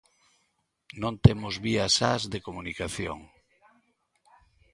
[1.01, 3.19] Non temos vías sas de comunicación.